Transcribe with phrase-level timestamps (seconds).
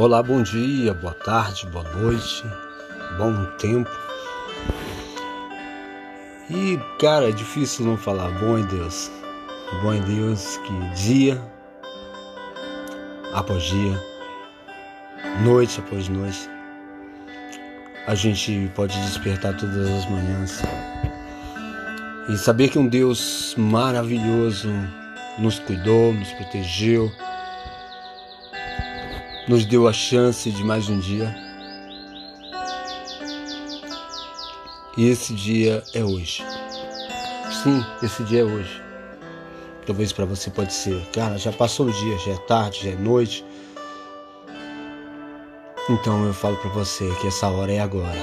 [0.00, 2.44] Olá, bom dia, boa tarde, boa noite,
[3.18, 3.90] bom tempo.
[6.48, 9.10] E cara, é difícil não falar bom em Deus.
[9.82, 11.42] Bom em Deus que dia
[13.34, 14.00] após dia,
[15.42, 16.48] noite após noite,
[18.06, 20.62] a gente pode despertar todas as manhãs
[22.28, 24.70] e saber que um Deus maravilhoso
[25.40, 27.10] nos cuidou, nos protegeu,
[29.48, 31.34] nos deu a chance de mais um dia.
[34.94, 36.44] E esse dia é hoje.
[37.62, 38.82] Sim, esse dia é hoje.
[39.86, 42.96] Talvez para você pode ser, cara, já passou o dia, já é tarde, já é
[42.96, 43.42] noite.
[45.88, 48.18] Então eu falo para você que essa hora é agora.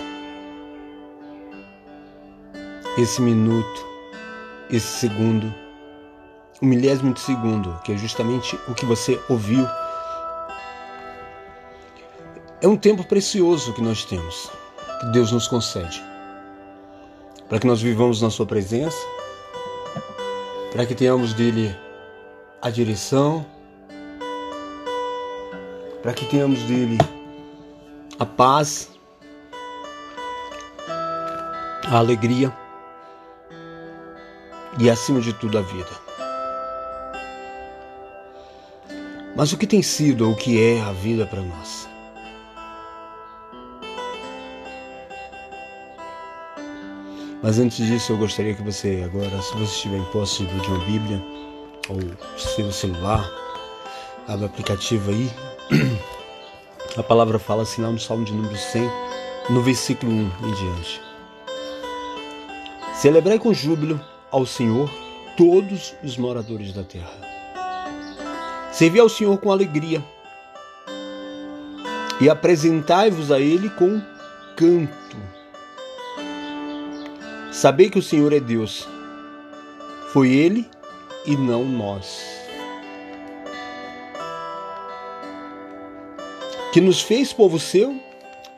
[2.99, 3.85] Esse minuto,
[4.70, 5.51] esse segundo,
[6.62, 9.67] o milésimo de segundo, que é justamente o que você ouviu,
[12.61, 14.49] é um tempo precioso que nós temos,
[14.99, 16.03] que Deus nos concede,
[17.49, 18.97] para que nós vivamos na Sua presença
[20.75, 21.73] para que tenhamos dele
[22.62, 23.45] a direção,
[26.03, 26.97] para que tenhamos dele
[28.20, 28.90] a paz,
[31.87, 32.53] a alegria
[34.77, 35.91] e, acima de tudo, a vida.
[39.34, 41.95] Mas o que tem sido ou o que é a vida para nós?
[47.46, 50.79] Mas antes disso, eu gostaria que você agora, se você estiver em posse de uma
[50.79, 51.24] Bíblia
[51.87, 51.99] ou
[52.40, 53.24] seu celular,
[54.27, 55.29] abra o aplicativo aí.
[56.98, 58.90] A palavra fala assim lá no Salmo de número 100,
[59.52, 61.02] no versículo 1 em diante.
[62.96, 64.90] Celebrai com júbilo ao Senhor
[65.38, 67.13] todos os moradores da terra.
[68.72, 70.03] Servi ao Senhor com alegria
[72.19, 74.02] e apresentai-vos a Ele com
[74.56, 75.44] canto
[77.56, 78.85] Saber que o Senhor é Deus.
[80.12, 80.69] Foi Ele
[81.25, 82.22] e não nós.
[86.74, 87.97] Que nos fez povo seu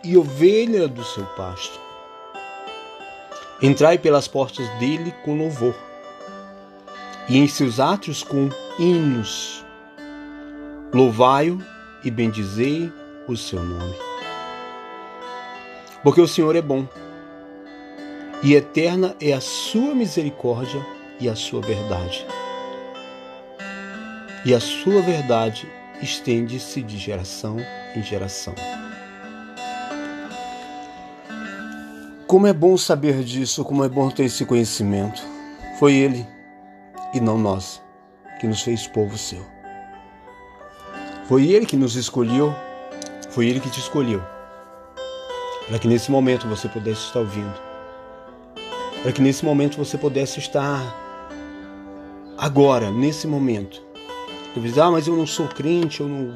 [0.04, 1.80] e ovelha do seu pasto.
[3.62, 5.76] Entrai pelas portas dele com louvor,
[7.30, 8.50] e em seus átrios com
[8.80, 9.64] hinos.
[10.92, 11.64] Louvai-o
[12.04, 12.92] e bendizei
[13.28, 13.96] o seu nome.
[16.02, 16.88] Porque o Senhor é bom
[18.44, 20.86] e eterna é a sua misericórdia
[21.20, 22.26] e a sua verdade.
[24.46, 25.68] E a sua verdade
[26.02, 27.58] estende-se de geração
[27.96, 28.54] em geração.
[32.28, 35.22] Como é bom saber disso, como é bom ter esse conhecimento.
[35.80, 36.26] Foi Ele
[37.14, 37.82] e não nós
[38.40, 39.44] que nos fez povo seu.
[41.28, 42.54] Foi Ele que nos escolheu,
[43.32, 44.22] foi Ele que te escolheu,
[45.68, 47.67] para que nesse momento você pudesse estar ouvindo
[49.02, 50.82] para que nesse momento você pudesse estar
[52.38, 53.82] agora, nesse momento.
[54.54, 56.34] Talvez, ah, mas eu não sou crente, eu não.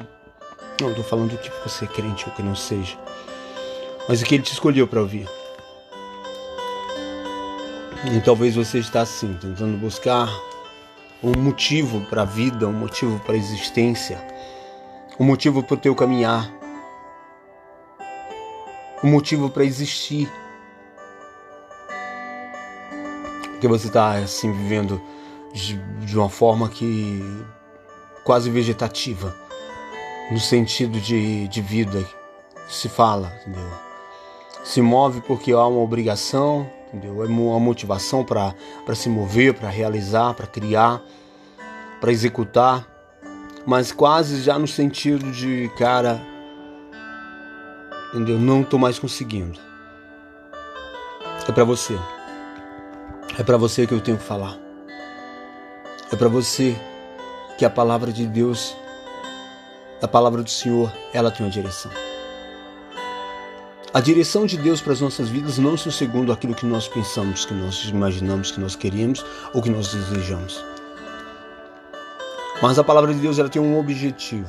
[0.80, 2.98] Não, estou falando que você é crente ou que não seja.
[4.08, 5.28] Mas o que ele te escolheu para ouvir.
[8.04, 10.28] E talvez você está assim, tentando buscar
[11.22, 14.20] um motivo para a vida, um motivo para a existência,
[15.20, 16.52] um motivo para o teu caminhar,
[19.04, 20.28] um motivo para existir.
[23.62, 25.00] Porque você está assim vivendo
[25.52, 27.22] de, de uma forma que
[28.24, 29.32] quase vegetativa,
[30.32, 32.04] no sentido de, de vida
[32.68, 33.70] se fala, entendeu?
[34.64, 37.22] Se move porque há uma obrigação, entendeu?
[37.22, 38.52] É uma motivação para
[38.96, 41.00] se mover, para realizar, para criar,
[42.00, 42.84] para executar,
[43.64, 46.20] mas quase já no sentido de, cara,
[48.10, 48.40] entendeu?
[48.40, 49.60] Não estou mais conseguindo.
[51.48, 51.96] É para você.
[53.38, 54.58] É para você que eu tenho que falar.
[56.12, 56.76] É para você
[57.56, 58.76] que a palavra de Deus,
[60.02, 61.90] a palavra do Senhor, ela tem uma direção.
[63.94, 67.46] A direção de Deus para as nossas vidas não são segundo aquilo que nós pensamos,
[67.46, 69.24] que nós imaginamos, que nós queríamos
[69.54, 70.62] ou que nós desejamos.
[72.60, 74.48] Mas a palavra de Deus ela tem um objetivo.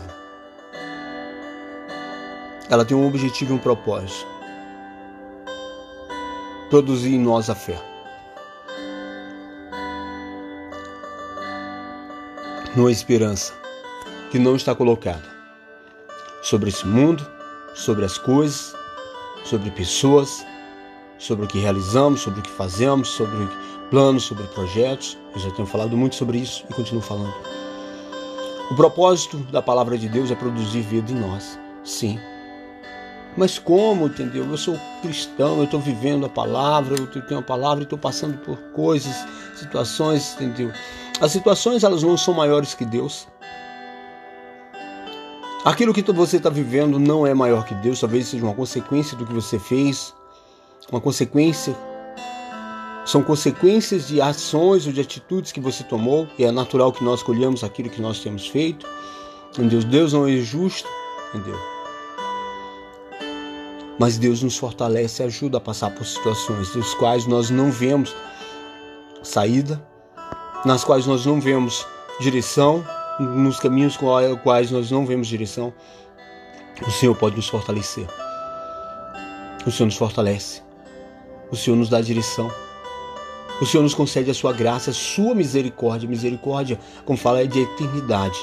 [2.69, 4.27] Ela tem um objetivo e um propósito.
[6.69, 7.92] Produzir em nós a fé.
[12.75, 13.53] Numa esperança
[14.31, 15.23] que não está colocada
[16.41, 17.25] sobre esse mundo,
[17.75, 18.73] sobre as coisas,
[19.45, 20.45] sobre pessoas,
[21.19, 23.47] sobre o que realizamos, sobre o que fazemos, sobre
[23.89, 25.17] planos, sobre projetos.
[25.33, 27.33] Eu já tenho falado muito sobre isso e continuo falando.
[28.71, 31.59] O propósito da palavra de Deus é produzir vida em nós.
[31.83, 32.19] Sim.
[33.37, 34.45] Mas como, entendeu?
[34.49, 38.37] Eu sou cristão, eu estou vivendo a palavra, eu tenho a palavra e estou passando
[38.39, 39.15] por coisas,
[39.55, 40.71] situações, entendeu?
[41.21, 43.27] As situações elas não são maiores que Deus.
[45.63, 49.25] Aquilo que você está vivendo não é maior que Deus, talvez seja uma consequência do
[49.25, 50.13] que você fez,
[50.91, 51.73] uma consequência.
[53.05, 57.23] São consequências de ações ou de atitudes que você tomou, e é natural que nós
[57.23, 58.85] colhamos aquilo que nós temos feito.
[59.51, 59.81] Entendeu?
[59.81, 60.89] Deus não é justo,
[61.29, 61.57] entendeu?
[63.97, 68.13] Mas Deus nos fortalece e ajuda a passar por situações dos quais nós não vemos
[69.21, 69.81] saída,
[70.65, 71.85] nas quais nós não vemos
[72.19, 72.85] direção,
[73.19, 75.73] nos caminhos com os quais nós não vemos direção,
[76.85, 78.07] o Senhor pode nos fortalecer.
[79.65, 80.61] O Senhor nos fortalece.
[81.51, 82.51] O Senhor nos dá direção.
[83.61, 86.09] O Senhor nos concede a sua graça, a sua misericórdia.
[86.09, 88.39] Misericórdia, como fala, é de eternidade.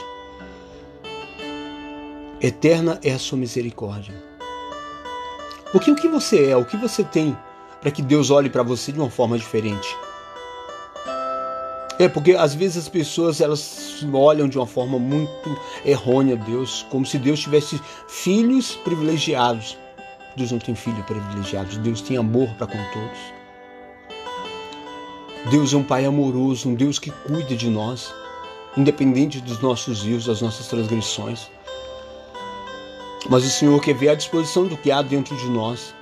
[2.41, 4.15] Eterna é a sua misericórdia.
[5.73, 7.37] Porque o que você é, o que você tem
[7.81, 9.97] para que Deus olhe para você de uma forma diferente?
[12.01, 15.55] É porque às vezes as pessoas elas olham de uma forma muito
[15.85, 19.77] errônea Deus, como se Deus tivesse filhos privilegiados.
[20.35, 23.19] Deus não tem filhos privilegiados, Deus tem amor para com todos.
[25.51, 28.11] Deus é um Pai amoroso, um Deus que cuida de nós,
[28.79, 31.51] independente dos nossos erros, das nossas transgressões.
[33.29, 35.95] Mas o Senhor quer ver a disposição do que há dentro de nós,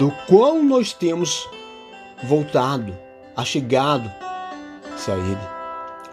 [0.00, 1.48] do qual nós temos
[2.24, 3.06] voltado
[3.38, 5.38] achegado-se a Ele.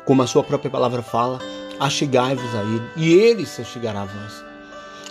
[0.06, 1.40] Como a sua própria palavra fala,
[1.80, 4.46] achegai-vos a Ele, e Ele se achegará a vós.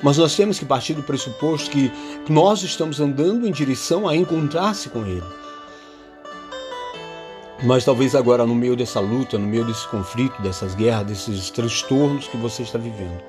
[0.01, 1.91] Mas nós temos que partir do pressuposto que
[2.29, 5.25] nós estamos andando em direção a encontrar-se com Ele.
[7.65, 12.29] Mas talvez agora, no meio dessa luta, no meio desse conflito, dessas guerras, desses transtornos
[12.29, 13.21] que você está vivendo.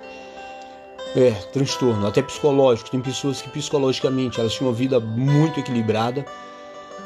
[1.15, 2.91] É, transtorno, até psicológico.
[2.91, 6.25] Tem pessoas que psicologicamente elas tinham uma vida muito equilibrada,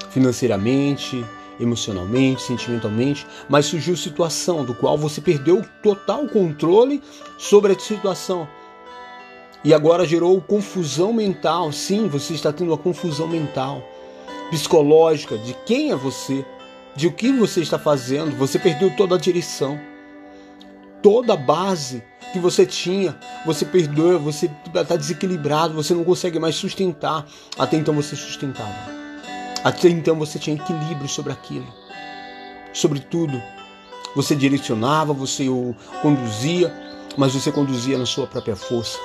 [0.10, 1.24] financeiramente,
[1.60, 7.02] emocionalmente, sentimentalmente, mas surgiu situação do qual você perdeu total controle
[7.38, 8.48] sobre a situação.
[9.64, 11.72] E agora gerou confusão mental.
[11.72, 13.84] Sim, você está tendo uma confusão mental,
[14.50, 16.46] psicológica de quem é você,
[16.96, 18.36] de o que você está fazendo.
[18.38, 19.78] Você perdeu toda a direção,
[21.02, 22.02] toda a base
[22.32, 23.18] que você tinha.
[23.46, 27.26] Você perdeu, você está desequilibrado, você não consegue mais sustentar.
[27.58, 29.09] Até então você sustentava.
[29.64, 31.68] Até então você tinha equilíbrio sobre aquilo,
[32.74, 33.42] sobre tudo.
[34.16, 36.74] Você direcionava, você o conduzia,
[37.18, 38.98] mas você conduzia na sua própria força.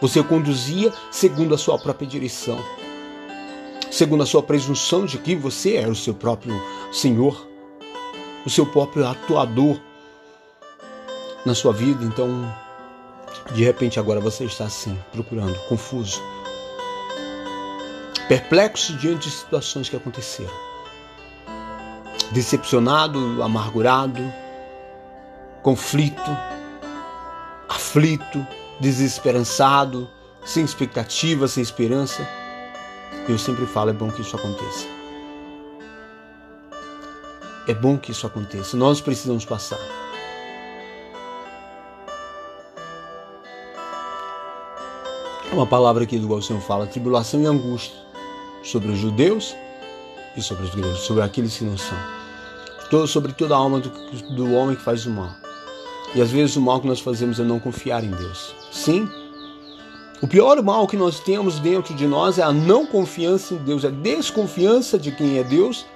[0.00, 2.58] Você conduzia segundo a sua própria direção,
[3.90, 6.54] segundo a sua presunção de que você era o seu próprio
[6.92, 7.46] Senhor,
[8.44, 9.80] o seu próprio atuador
[11.44, 12.04] na sua vida.
[12.04, 12.28] Então,
[13.54, 16.20] de repente, agora você está assim, procurando, confuso
[18.30, 20.54] perplexo diante de situações que aconteceram,
[22.30, 24.22] decepcionado, amargurado,
[25.64, 26.30] conflito,
[27.68, 28.46] aflito,
[28.78, 30.08] desesperançado,
[30.44, 32.24] sem expectativa, sem esperança.
[33.28, 34.86] Eu sempre falo: é bom que isso aconteça.
[37.66, 38.76] É bom que isso aconteça.
[38.76, 39.80] Nós precisamos passar.
[45.52, 48.09] Uma palavra aqui do qual o Senhor fala: tribulação e angústia
[48.62, 49.54] sobre os judeus
[50.36, 51.98] e sobre os gregos, sobre aqueles que não são.
[52.90, 53.90] Todo, sobre toda a alma do,
[54.34, 55.30] do homem que faz o mal.
[56.14, 58.54] E às vezes o mal que nós fazemos é não confiar em Deus.
[58.72, 59.08] Sim,
[60.22, 63.84] o pior mal que nós temos dentro de nós é a não confiança em Deus,
[63.84, 65.86] é a desconfiança de quem é Deus,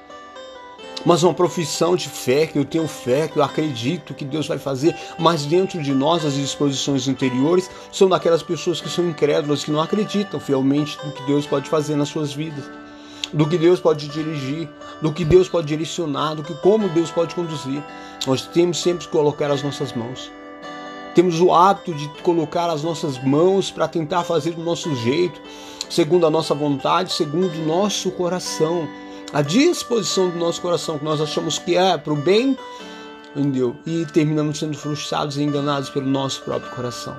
[1.05, 4.59] mas uma profissão de fé, que eu tenho fé, que eu acredito que Deus vai
[4.59, 9.71] fazer, mas dentro de nós as disposições interiores são daquelas pessoas que são incrédulas, que
[9.71, 12.65] não acreditam fielmente no que Deus pode fazer nas suas vidas,
[13.33, 14.69] do que Deus pode dirigir,
[15.03, 17.83] do que Deus pode direcionar, do que como Deus pode conduzir.
[18.27, 20.31] Nós temos sempre que colocar as nossas mãos.
[21.15, 25.41] Temos o hábito de colocar as nossas mãos para tentar fazer do nosso jeito,
[25.89, 28.89] segundo a nossa vontade, segundo o nosso coração
[29.35, 32.57] a disposição do nosso coração, que nós achamos que é para o bem,
[33.35, 33.75] entendeu?
[33.85, 37.17] E terminamos sendo frustrados e enganados pelo nosso próprio coração.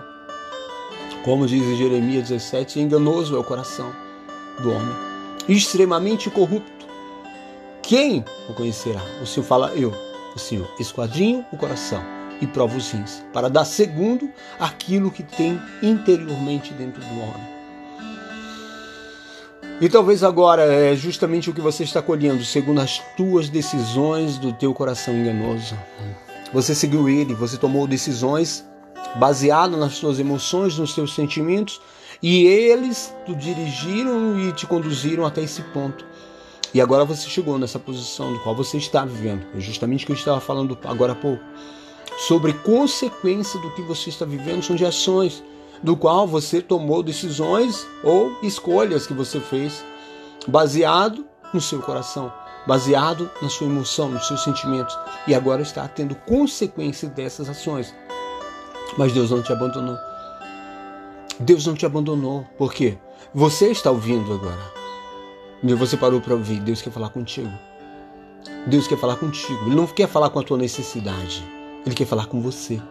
[1.26, 3.92] Como diz em Jeremias 17, enganoso é o coração
[4.62, 4.96] do homem,
[5.50, 6.86] extremamente corrupto.
[7.82, 9.02] Quem o conhecerá?
[9.22, 9.94] O Senhor fala, eu,
[10.34, 12.02] o Senhor, esquadrinho o coração
[12.40, 17.55] e prova os rins, para dar segundo aquilo que tem interiormente dentro do homem.
[19.82, 24.54] E talvez agora é justamente o que você está colhendo, segundo as tuas decisões do
[24.54, 25.78] teu coração enganoso.
[26.54, 28.66] Você seguiu ele, você tomou decisões
[29.18, 31.82] baseado nas suas emoções, nos seus sentimentos,
[32.24, 36.06] e eles te dirigiram e te conduziram até esse ponto.
[36.74, 39.46] E agora você chegou nessa posição do qual você está vivendo.
[39.58, 41.44] É justamente o que eu estava falando agora há pouco.
[42.28, 45.44] Sobre consequência do que você está vivendo, são de ações,
[45.82, 49.84] do qual você tomou decisões ou escolhas que você fez,
[50.48, 52.32] baseado no seu coração,
[52.68, 54.98] baseado na sua emoção, nos seus sentimentos.
[55.28, 57.94] E agora está tendo consequência dessas ações.
[58.98, 59.98] Mas Deus não te abandonou.
[61.40, 62.46] Deus não te abandonou.
[62.58, 62.98] Por quê?
[63.34, 64.74] Você está ouvindo agora.
[65.64, 66.60] Você parou para ouvir.
[66.60, 67.52] Deus quer falar contigo.
[68.68, 69.66] Deus quer falar contigo.
[69.66, 71.44] Ele não quer falar com a tua necessidade.
[71.86, 72.82] Ele quer falar com você.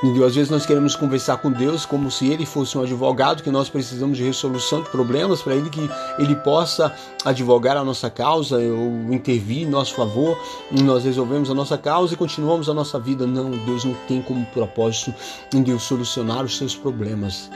[0.00, 3.50] E às vezes nós queremos conversar com Deus como se Ele fosse um advogado, que
[3.50, 5.90] nós precisamos de resolução de problemas para Ele que
[6.20, 10.38] Ele possa advogar a nossa causa ou intervir em nosso favor.
[10.70, 13.26] E nós resolvemos a nossa causa e continuamos a nossa vida.
[13.26, 15.12] Não, Deus não tem como propósito
[15.52, 17.50] Deus solucionar os seus problemas.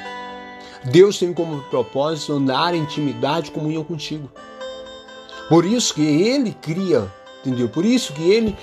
[0.85, 4.29] Deus tem como propósito andar em intimidade, comunhão contigo.
[5.49, 7.09] Por isso que Ele cria,
[7.41, 7.69] entendeu?
[7.69, 8.57] Por isso que Ele,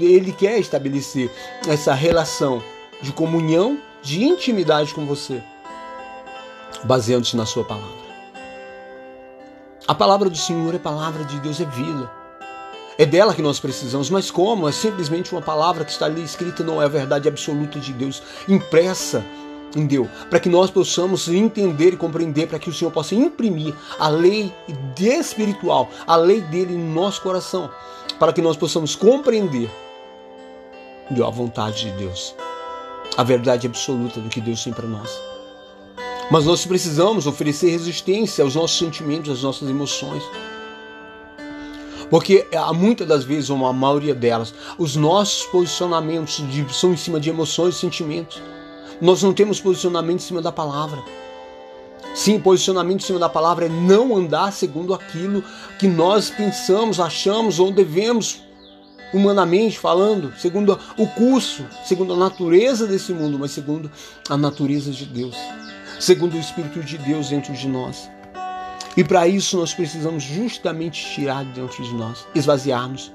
[0.00, 1.28] ele quer estabelecer
[1.66, 2.62] essa relação
[3.02, 5.42] de comunhão, de intimidade com você,
[6.84, 8.00] baseando-se na Sua palavra.
[9.86, 12.10] A palavra do Senhor é palavra de Deus, é vida.
[12.98, 14.68] É dela que nós precisamos, mas como?
[14.68, 18.22] É simplesmente uma palavra que está ali escrita, não é a verdade absoluta de Deus,
[18.46, 19.24] impressa
[19.74, 23.74] em Deus, para que nós possamos entender e compreender, para que o Senhor possa imprimir
[23.98, 24.52] a lei
[24.98, 27.70] espiritual, a lei dele no nosso coração,
[28.18, 29.70] para que nós possamos compreender
[31.10, 32.34] a vontade de Deus
[33.20, 35.20] a verdade absoluta do que Deus tem para nós.
[36.30, 40.22] Mas nós precisamos oferecer resistência aos nossos sentimentos, às nossas emoções.
[42.08, 47.20] Porque há muitas das vezes, ou a maioria delas, os nossos posicionamentos são em cima
[47.20, 48.40] de emoções e sentimentos.
[49.02, 51.02] Nós não temos posicionamento em cima da palavra.
[52.14, 55.44] Sim, posicionamento em cima da palavra é não andar segundo aquilo
[55.78, 58.40] que nós pensamos, achamos ou devemos
[59.12, 63.90] humanamente falando, segundo o curso, segundo a natureza desse mundo, mas segundo
[64.28, 65.36] a natureza de Deus,
[65.98, 68.08] segundo o Espírito de Deus dentro de nós.
[68.96, 73.12] E para isso nós precisamos justamente tirar de dentro de nós, esvaziar-nos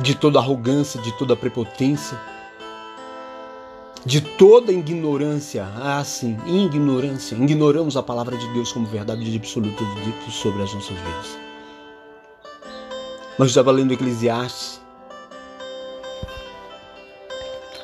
[0.00, 2.16] de toda arrogância, de toda prepotência,
[4.04, 5.66] de toda ignorância.
[5.76, 7.34] Ah, sim, ignorância.
[7.34, 9.84] Ignoramos a palavra de Deus como verdade absoluta
[10.30, 11.47] sobre as nossas vidas.
[13.38, 14.80] Mas estava lendo Eclesiastes.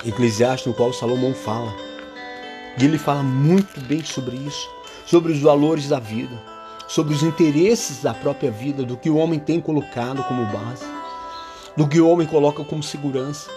[0.05, 1.73] Eclesiastes, no qual Salomão fala.
[2.77, 4.69] E ele fala muito bem sobre isso,
[5.07, 6.37] sobre os valores da vida,
[6.89, 10.85] sobre os interesses da própria vida, do que o homem tem colocado como base,
[11.77, 13.49] do que o homem coloca como segurança,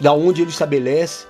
[0.00, 1.26] da onde ele estabelece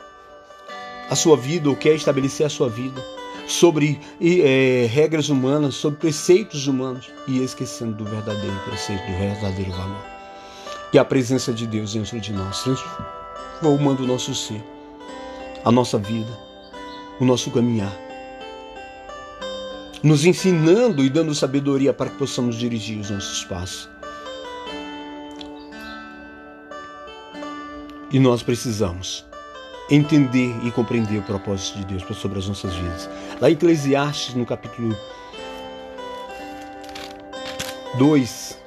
[1.10, 3.02] a sua vida ou quer estabelecer a sua vida
[3.46, 10.04] sobre é, regras humanas, sobre preceitos humanos e esquecendo do verdadeiro preceito, do verdadeiro valor.
[10.90, 14.62] Que a presença de Deus dentro de nós, transformando o nosso ser,
[15.64, 16.38] a nossa vida,
[17.20, 17.92] o nosso caminhar,
[20.02, 23.88] nos ensinando e dando sabedoria para que possamos dirigir os nossos passos.
[28.12, 29.24] E nós precisamos
[29.90, 33.08] entender e compreender o propósito de Deus sobre as nossas vidas.
[33.40, 34.96] Lá em Eclesiastes, no capítulo
[37.98, 38.58] 2,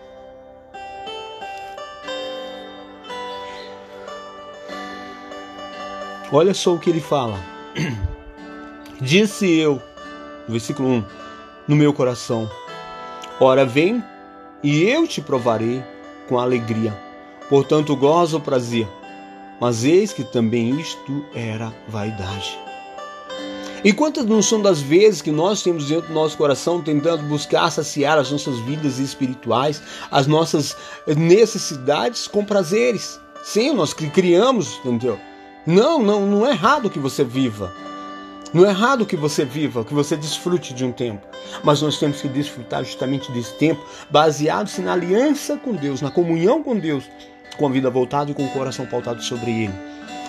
[6.32, 7.40] olha só o que ele fala.
[9.02, 9.82] Disse eu,
[10.48, 11.04] versículo 1,
[11.68, 12.50] no meu coração:
[13.40, 14.04] Ora, vem
[14.64, 15.84] e eu te provarei
[16.28, 16.98] com alegria.
[17.50, 18.88] Portanto, gozo o prazer
[19.60, 22.58] mas eis que também isto era vaidade.
[23.84, 27.70] E quantas não são das vezes que nós temos dentro do nosso coração tentando buscar
[27.72, 30.76] saciar as nossas vidas espirituais, as nossas
[31.16, 33.20] necessidades com prazeres?
[33.44, 35.20] Sim, nós criamos, entendeu?
[35.66, 37.72] Não, não, não é errado que você viva.
[38.54, 41.26] Não é errado que você viva, que você desfrute de um tempo.
[41.64, 46.64] Mas nós temos que desfrutar justamente desse tempo baseado-se na aliança com Deus, na comunhão
[46.64, 47.04] com Deus,
[47.58, 49.74] com a vida voltada e com o coração pautado sobre Ele,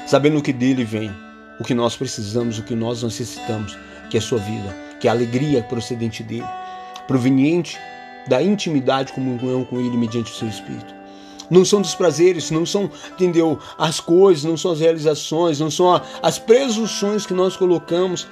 [0.06, 1.14] sabendo que dele vem
[1.60, 3.76] o que nós precisamos, o que nós necessitamos,
[4.10, 6.46] que é a sua vida, que é a alegria procedente dele,
[7.06, 7.78] proveniente
[8.26, 10.98] da intimidade comunhão com Ele mediante o seu Espírito.
[11.50, 16.00] Não são dos prazeres, não são, entendeu, as coisas, não são as realizações, não são
[16.22, 18.26] as presunções que nós colocamos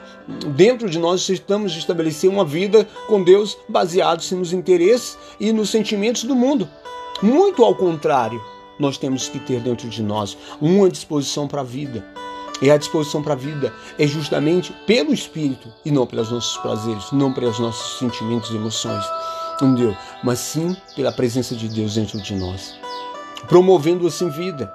[0.55, 1.27] dentro de nós.
[1.31, 6.69] Estamos de estabelecer uma vida com Deus baseados nos interesses e nos sentimentos do mundo.
[7.23, 8.39] Muito ao contrário
[8.79, 12.05] nós temos que ter dentro de nós uma disposição para a vida.
[12.61, 17.13] E a disposição para a vida é justamente pelo Espírito e não pelos nossos prazeres,
[17.13, 19.05] não pelos nossos sentimentos e emoções,
[19.55, 19.95] entendeu?
[20.25, 22.75] Mas sim pela presença de Deus dentro de nós,
[23.47, 24.73] promovendo assim vida,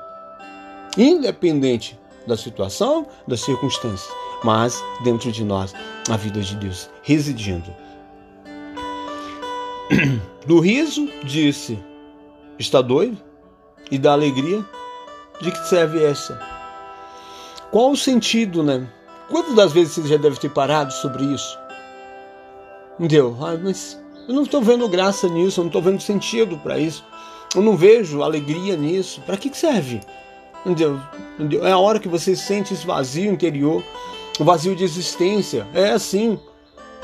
[0.95, 5.73] independente da situação, das circunstâncias, mas dentro de nós
[6.07, 7.73] a vida de Deus residindo.
[10.45, 11.79] Do riso disse:
[12.59, 13.30] Está doido?
[13.89, 14.63] E da alegria?
[15.41, 16.39] De que serve essa?
[17.71, 18.87] Qual o sentido, né?
[19.29, 21.57] Quantas das vezes você já deve ter parado sobre isso?
[22.99, 23.35] Entendeu?
[23.41, 27.03] Ah, mas eu não estou vendo graça nisso, eu não estou vendo sentido para isso.
[27.55, 29.21] Eu não vejo alegria nisso.
[29.21, 30.01] Para que, que serve?
[30.65, 30.99] Entendeu?
[31.39, 31.65] Entendeu?
[31.65, 33.83] É a hora que você sente esse vazio interior,
[34.39, 35.67] o vazio de existência.
[35.73, 36.39] É assim.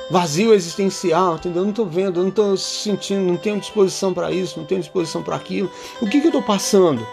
[0.10, 1.62] Vazio existencial, entendeu?
[1.62, 4.80] Eu não estou vendo, eu não estou sentindo, não tenho disposição para isso, não tenho
[4.80, 5.70] disposição para aquilo.
[6.02, 7.06] O que, que eu estou passando?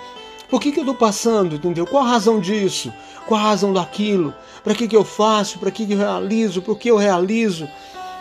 [0.49, 1.87] Por que, que eu estou passando, entendeu?
[1.87, 2.93] Qual a razão disso?
[3.27, 4.33] Qual a razão daquilo?
[4.63, 5.59] Para que, que eu faço?
[5.59, 6.63] Para que, que eu realizo?
[6.63, 7.69] Por que eu realizo?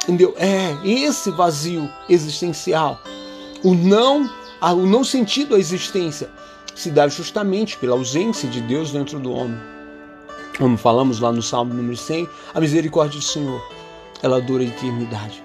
[0.03, 0.33] Entendeu?
[0.37, 2.99] É esse vazio existencial.
[3.63, 4.27] O não,
[4.61, 6.29] o não sentido da existência
[6.73, 9.59] se dá justamente pela ausência de Deus dentro do homem.
[10.57, 13.61] Como falamos lá no Salmo número 100, a misericórdia do Senhor,
[14.23, 15.43] ela dura a eternidade.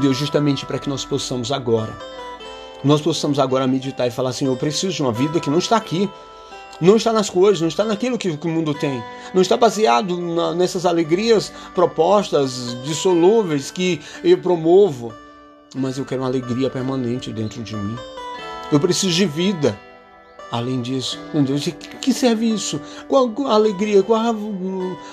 [0.00, 1.96] Deus justamente para que nós possamos agora,
[2.82, 5.76] nós possamos agora meditar e falar assim, eu preciso de uma vida que não está
[5.76, 6.08] aqui,
[6.80, 9.02] não está nas coisas, não está naquilo que, que o mundo tem,
[9.32, 15.12] não está baseado na, nessas alegrias propostas, dissolúveis que eu promovo,
[15.74, 17.96] mas eu quero uma alegria permanente dentro de mim.
[18.70, 19.78] Eu preciso de vida.
[20.54, 22.80] Além disso, Deus, de que serve isso?
[23.08, 24.04] Qual a alegria?
[24.04, 24.32] Qual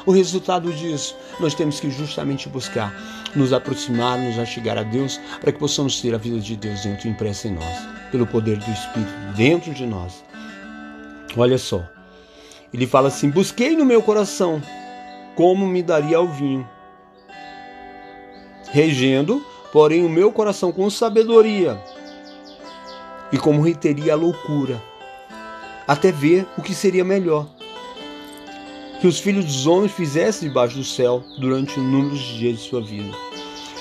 [0.05, 1.17] o resultado disso?
[1.39, 2.93] Nós temos que justamente buscar
[3.35, 7.09] nos aproximar, nos achegar a Deus, para que possamos ter a vida de Deus dentro
[7.09, 7.75] impressa em nós,
[8.11, 10.23] pelo poder do Espírito dentro de nós.
[11.35, 11.83] Olha só,
[12.71, 14.61] ele fala assim: Busquei no meu coração
[15.35, 16.69] como me daria ao vinho,
[18.69, 21.81] regendo, porém, o meu coração com sabedoria,
[23.31, 24.90] e como reteria a loucura
[25.91, 27.45] até ver o que seria melhor
[29.01, 32.63] que os filhos dos homens fizessem debaixo do céu durante o número de dias de
[32.63, 33.11] sua vida.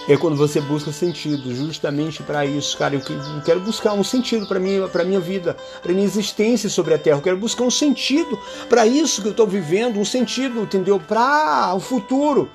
[0.09, 2.97] É quando você busca sentido, justamente para isso, cara.
[2.97, 6.99] Eu quero buscar um sentido para minha, para minha vida, para minha existência sobre a
[6.99, 7.19] terra.
[7.19, 8.37] Eu quero buscar um sentido
[8.69, 10.99] para isso que eu estou vivendo, um sentido, entendeu?
[10.99, 12.51] Para o futuro,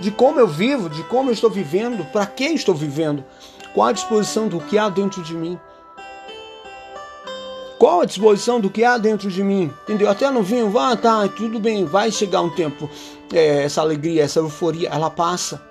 [0.00, 3.22] de como eu vivo, de como eu estou vivendo, para que estou vivendo,
[3.74, 5.56] qual a disposição do que há dentro de mim.
[7.80, 9.72] Qual a disposição do que há dentro de mim?
[9.84, 10.10] Entendeu?
[10.10, 12.90] Até no vinho, vá, tá, tudo bem, vai chegar um tempo.
[13.32, 15.62] É, essa alegria, essa euforia, ela passa.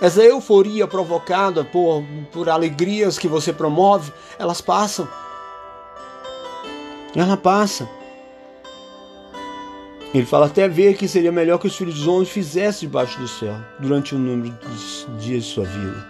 [0.00, 5.06] Essa euforia provocada por, por alegrias que você promove, elas passam.
[7.14, 7.88] Ela passa.
[10.12, 13.28] Ele fala até ver que seria melhor que os filhos dos homens fizessem debaixo do
[13.28, 16.04] céu durante o número dos dias de sua vida.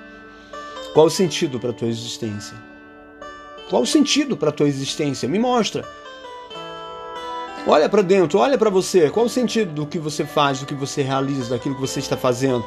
[0.95, 2.72] Qual o sentido para a tua existência?
[3.73, 5.27] Qual o sentido para a tua existência?
[5.27, 5.83] Me mostra.
[7.67, 9.09] Olha para dentro, olha para você.
[9.09, 12.15] Qual o sentido do que você faz, do que você realiza, daquilo que você está
[12.15, 12.63] fazendo,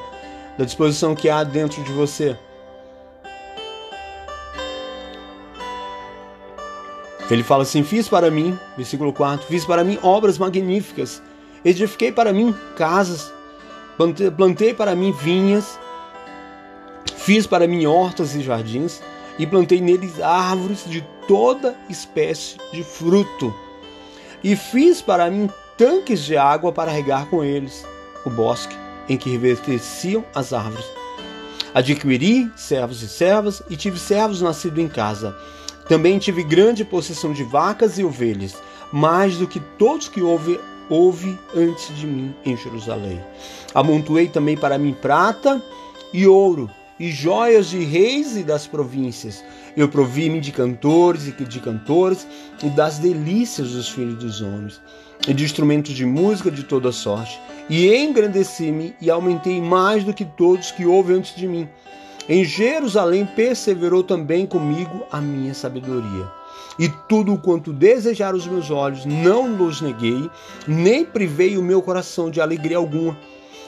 [0.58, 2.36] da disposição que há dentro de você?
[7.30, 11.22] Ele fala assim: Fiz para mim, versículo 4, fiz para mim obras magníficas,
[11.64, 13.32] edifiquei para mim casas,
[14.36, 15.80] plantei para mim vinhas,
[17.16, 19.04] fiz para mim hortas e jardins
[19.38, 23.54] e plantei neles árvores de toda espécie de fruto.
[24.44, 27.86] E fiz para mim tanques de água para regar com eles
[28.26, 28.76] o bosque
[29.10, 30.86] em que revesteciam as árvores.
[31.74, 35.36] Adquiri servos e servas e tive servos nascidos em casa.
[35.90, 38.56] Também tive grande possessão de vacas e ovelhas,
[38.92, 43.22] mais do que todos que houve, houve antes de mim em Jerusalém.
[43.74, 45.62] Amontoei também para mim prata
[46.14, 46.70] e ouro
[47.00, 49.44] e joias de reis e das províncias.
[49.76, 52.26] Eu provi-me de cantores e de cantoras
[52.64, 54.82] e das delícias dos filhos dos homens,
[55.28, 57.40] e de instrumentos de música de toda sorte.
[57.70, 61.68] E engrandeci-me e aumentei mais do que todos que houve antes de mim.
[62.28, 66.28] Em Jerusalém perseverou também comigo a minha sabedoria.
[66.80, 70.30] E tudo quanto desejaram os meus olhos, não los neguei,
[70.68, 73.18] nem privei o meu coração de alegria alguma.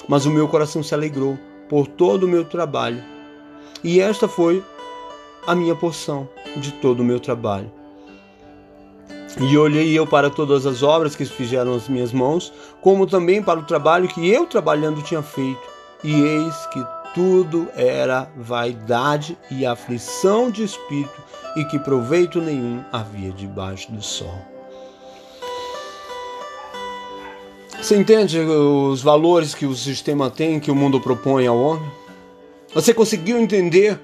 [0.07, 1.37] Mas o meu coração se alegrou
[1.69, 3.16] por todo o meu trabalho
[3.87, 4.61] e esta foi
[5.47, 7.71] a minha porção de todo o meu trabalho.
[9.39, 13.61] E olhei eu para todas as obras que fizeram as minhas mãos, como também para
[13.61, 15.61] o trabalho que eu trabalhando tinha feito.
[16.03, 21.23] E eis que tudo era vaidade e aflição de espírito
[21.55, 24.37] e que proveito nenhum havia debaixo do sol.
[27.81, 31.89] Você entende os valores que o sistema tem, que o mundo propõe ao homem?
[32.73, 33.99] Você conseguiu entender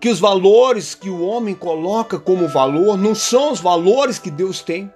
[0.00, 4.62] que os valores que o homem coloca como valor não são os valores que Deus
[4.62, 4.90] tem?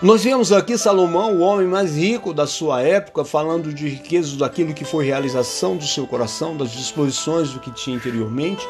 [0.00, 4.74] Nós vemos aqui Salomão, o homem mais rico da sua época, falando de riquezas daquilo
[4.74, 8.66] que foi realização do seu coração, das disposições do que tinha interiormente.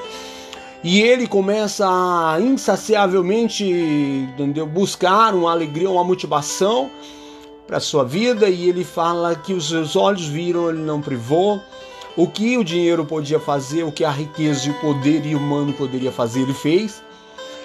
[0.85, 6.91] E ele começa a insaciavelmente entendeu, buscar uma alegria, uma motivação
[7.67, 8.51] para a sua vida.
[8.51, 11.63] E ele fala que os seus olhos viram, ele não privou.
[12.17, 16.13] O que o dinheiro podia fazer, o que a riqueza e o poder humano poderia
[16.13, 17.03] fazer, ele fez.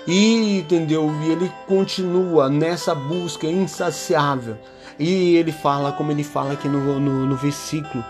[0.08, 1.14] E entendeu?
[1.24, 4.58] E ele continua nessa busca insaciável.
[4.98, 8.04] E ele fala, como ele fala aqui no, no, no versículo,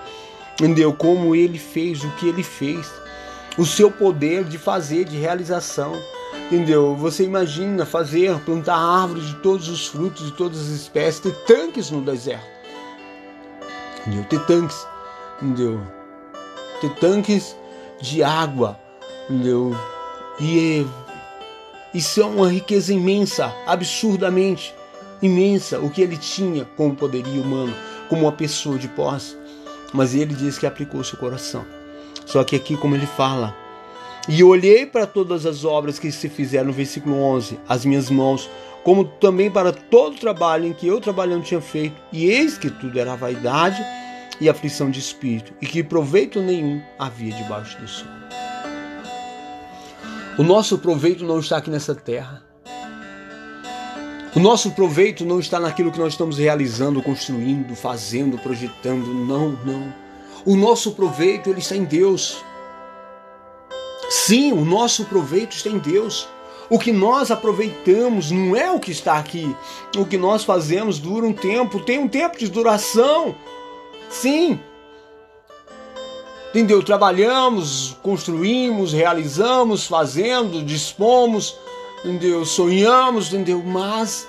[0.53, 0.93] entendeu?
[0.93, 2.87] Como ele fez o que ele fez
[3.57, 5.93] o seu poder de fazer, de realização.
[6.45, 6.95] Entendeu?
[6.95, 11.89] Você imagina fazer, plantar árvores de todos os frutos, de todas as espécies, ter tanques
[11.91, 12.45] no deserto.
[14.01, 14.23] Entendeu?
[14.25, 14.87] Ter tanques,
[15.41, 15.81] entendeu?
[16.81, 17.55] Ter tanques
[18.01, 18.79] de água,
[19.29, 19.75] entendeu?
[20.39, 20.85] E
[21.93, 24.75] isso é uma riqueza imensa, absurdamente
[25.21, 27.73] imensa, o que ele tinha como poderio humano,
[28.07, 29.35] como uma pessoa de posse.
[29.93, 31.65] Mas ele diz que aplicou seu coração.
[32.25, 33.55] Só que aqui, como ele fala,
[34.27, 38.49] e olhei para todas as obras que se fizeram, no versículo 11, as minhas mãos,
[38.83, 42.69] como também para todo o trabalho em que eu trabalhando tinha feito, e eis que
[42.69, 43.81] tudo era vaidade
[44.39, 48.07] e aflição de espírito, e que proveito nenhum havia debaixo do sol.
[50.37, 52.43] O nosso proveito não está aqui nessa terra.
[54.35, 59.11] O nosso proveito não está naquilo que nós estamos realizando, construindo, fazendo, projetando.
[59.11, 59.91] Não, não.
[60.45, 62.37] O nosso proveito ele está em Deus.
[64.09, 66.29] Sim, o nosso proveito está em Deus.
[66.69, 69.55] O que nós aproveitamos não é o que está aqui.
[69.97, 73.35] O que nós fazemos dura um tempo, tem um tempo de duração.
[74.09, 74.59] Sim.
[76.49, 76.81] Entendeu?
[76.81, 81.55] Trabalhamos, construímos, realizamos, fazendo, dispomos,
[82.03, 82.45] entendeu?
[82.45, 83.61] Sonhamos, entendeu?
[83.63, 84.27] Mas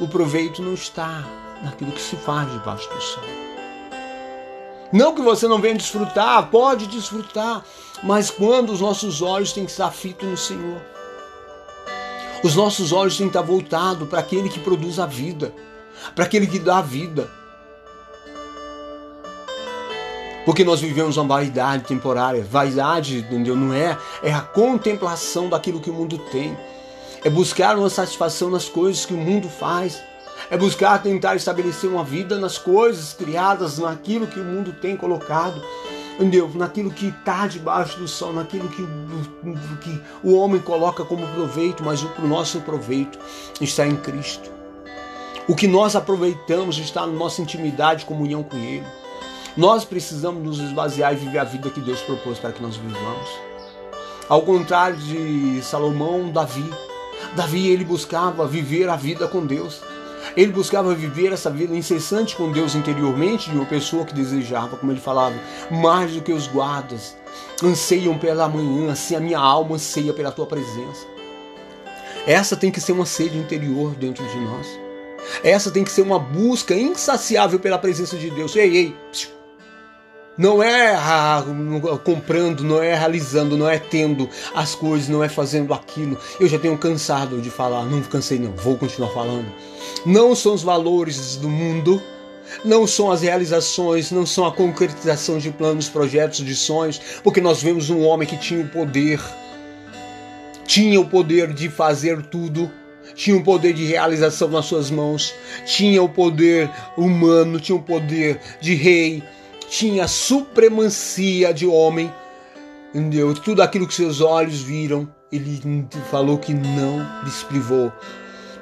[0.00, 1.24] o proveito não está
[1.62, 3.24] naquilo que se faz debaixo do sol.
[4.92, 7.64] Não que você não venha desfrutar, pode desfrutar,
[8.02, 10.80] mas quando os nossos olhos têm que estar fitos no Senhor.
[12.42, 15.52] Os nossos olhos têm que estar voltados para aquele que produz a vida,
[16.14, 17.30] para aquele que dá a vida.
[20.46, 22.42] Porque nós vivemos uma vaidade temporária.
[22.42, 23.54] Vaidade, entendeu?
[23.54, 26.56] Não é, é a contemplação daquilo que o mundo tem.
[27.22, 30.00] É buscar uma satisfação nas coisas que o mundo faz
[30.50, 35.60] é buscar tentar estabelecer uma vida nas coisas criadas, naquilo que o mundo tem colocado,
[36.14, 36.50] entendeu?
[36.54, 38.86] naquilo que está debaixo do sol, naquilo que,
[39.82, 43.18] que o homem coloca como proveito, mas o nosso proveito
[43.60, 44.50] está em Cristo.
[45.48, 48.86] O que nós aproveitamos está na nossa intimidade, comunhão com Ele.
[49.56, 53.28] Nós precisamos nos esvaziar e viver a vida que Deus propôs para que nós vivamos.
[54.28, 56.68] Ao contrário de Salomão, Davi.
[57.34, 59.80] Davi ele buscava viver a vida com Deus.
[60.36, 64.92] Ele buscava viver essa vida incessante com Deus interiormente de uma pessoa que desejava, como
[64.92, 65.34] ele falava,
[65.70, 67.16] mais do que os guardas
[67.62, 71.06] anseiam pela manhã, assim a minha alma anseia pela tua presença.
[72.26, 74.66] Essa tem que ser uma sede interior dentro de nós.
[75.42, 78.54] Essa tem que ser uma busca insaciável pela presença de Deus.
[78.56, 78.96] Ei, ei,
[80.38, 81.42] não é ah,
[82.04, 86.18] comprando, não é realizando, não é tendo as coisas, não é fazendo aquilo.
[86.38, 89.46] Eu já tenho cansado de falar, não cansei não, vou continuar falando.
[90.04, 92.02] Não são os valores do mundo,
[92.64, 97.62] não são as realizações, não são a concretização de planos, projetos, de sonhos, porque nós
[97.62, 99.20] vemos um homem que tinha o poder,
[100.66, 102.70] tinha o poder de fazer tudo,
[103.14, 108.40] tinha o poder de realização nas suas mãos, tinha o poder humano, tinha o poder
[108.60, 109.22] de rei,
[109.68, 112.12] tinha supremacia de homem,
[112.94, 113.34] entendeu?
[113.34, 117.92] Tudo aquilo que seus olhos viram, ele falou que não lhes privou.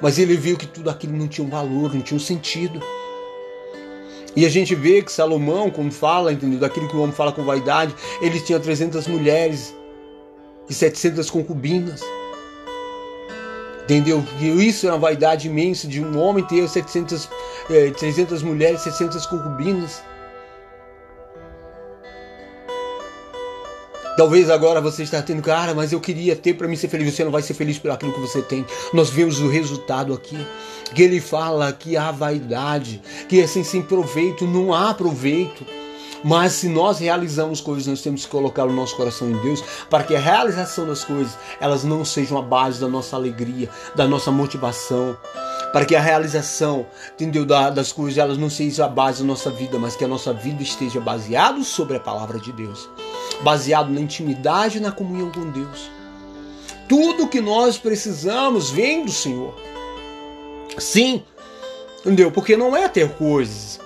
[0.01, 2.81] Mas ele viu que tudo aquilo não tinha um valor, não tinha um sentido.
[4.35, 6.59] E a gente vê que Salomão, como fala, entendeu?
[6.59, 9.73] Daquilo que o homem fala com vaidade, ele tinha 300 mulheres
[10.69, 12.01] e 700 concubinas.
[13.83, 14.23] Entendeu?
[14.41, 17.29] E isso é uma vaidade imensa de um homem ter 700,
[17.69, 20.03] é, 300 mulheres, 700 concubinas.
[24.17, 27.13] Talvez agora você está tendo, cara, mas eu queria ter para mim ser feliz.
[27.13, 28.65] Você não vai ser feliz pelo aquilo que você tem.
[28.93, 30.37] Nós vemos o resultado aqui.
[30.93, 35.65] Que ele fala que há vaidade, que assim sem proveito, não há proveito.
[36.23, 40.03] Mas se nós realizamos coisas, nós temos que colocar o nosso coração em Deus para
[40.03, 44.31] que a realização das coisas elas não sejam a base da nossa alegria, da nossa
[44.31, 45.15] motivação,
[45.71, 49.77] para que a realização, entendeu, das coisas elas não seja a base da nossa vida,
[49.77, 52.89] mas que a nossa vida esteja baseado sobre a palavra de Deus,
[53.41, 55.89] baseado na intimidade e na comunhão com Deus.
[56.87, 59.55] Tudo que nós precisamos vem do Senhor.
[60.77, 61.23] Sim,
[62.01, 62.31] entendeu?
[62.31, 63.79] Porque não é ter coisas,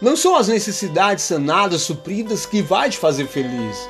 [0.00, 3.88] não são as necessidades sanadas, supridas que vai te fazer feliz.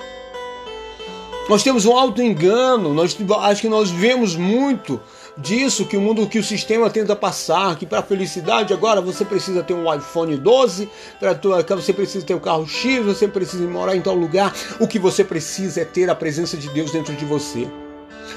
[1.48, 5.00] Nós temos um alto engano, nós acho que nós vemos muito
[5.38, 9.62] disso que o mundo, que o sistema tenta passar, que para felicidade agora você precisa
[9.62, 11.32] ter um iPhone 12, para
[11.76, 14.54] você precisa ter um carro X, você precisa morar em tal lugar.
[14.80, 17.68] O que você precisa é ter a presença de Deus dentro de você.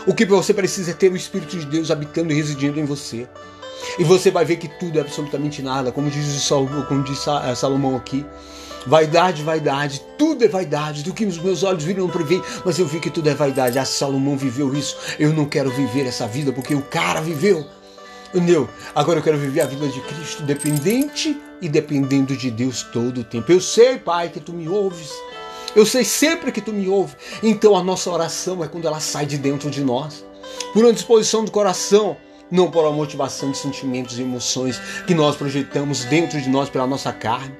[0.06, 3.28] O que você precisa é ter o Espírito de Deus habitando e residindo em você.
[3.98, 6.48] E você vai ver que tudo é absolutamente nada, como diz,
[6.88, 8.26] como diz eh, Salomão aqui.
[8.86, 11.04] Vaidade, vaidade, tudo é vaidade.
[11.04, 13.78] Do que os meus olhos viram não prevê, mas eu vi que tudo é vaidade.
[13.78, 14.98] Ah, Salomão viveu isso.
[15.20, 17.66] Eu não quero viver essa vida porque o cara viveu.
[18.34, 18.68] Entendeu?
[18.96, 23.24] Agora eu quero viver a vida de Cristo, dependente e dependendo de Deus todo o
[23.24, 23.52] tempo.
[23.52, 25.12] Eu sei, Pai, que tu me ouves.
[25.76, 27.16] Eu sei sempre que tu me ouves.
[27.44, 30.26] Então a nossa oração é quando ela sai de dentro de nós,
[30.74, 32.18] por uma disposição do coração
[32.52, 36.86] não por uma motivação de sentimentos e emoções que nós projetamos dentro de nós pela
[36.86, 37.56] nossa carne,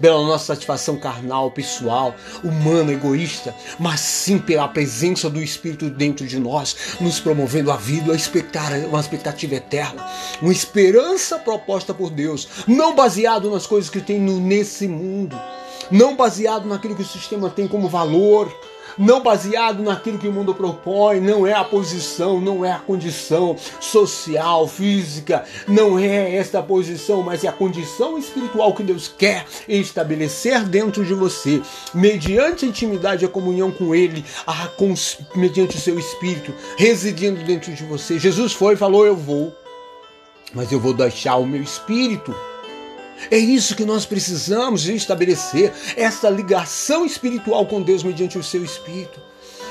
[0.00, 6.38] pela nossa satisfação carnal, pessoal, humana, egoísta, mas sim pela presença do Espírito dentro de
[6.38, 8.12] nós, nos promovendo a vida,
[8.88, 10.06] uma expectativa eterna,
[10.40, 15.40] uma esperança proposta por Deus, não baseado nas coisas que tem nesse mundo,
[15.90, 18.52] não baseado naquilo que o sistema tem como valor,
[18.98, 23.56] não baseado naquilo que o mundo propõe, não é a posição, não é a condição
[23.80, 30.64] social, física, não é esta posição, mas é a condição espiritual que Deus quer estabelecer
[30.64, 31.60] dentro de você,
[31.92, 34.94] mediante a intimidade e a comunhão com Ele, a, com,
[35.34, 38.18] mediante o seu espírito residindo dentro de você.
[38.18, 39.52] Jesus foi e falou: Eu vou,
[40.52, 42.34] mas eu vou deixar o meu espírito
[43.30, 49.20] é isso que nós precisamos estabelecer, essa ligação espiritual com Deus mediante o seu espírito.